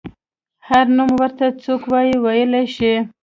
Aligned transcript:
هر 0.67 0.85
نوم 0.97 1.11
ورته 1.19 1.45
څوک 1.63 1.81
وايي 1.91 2.15
ویلی 2.23 2.65
شي. 2.75 2.93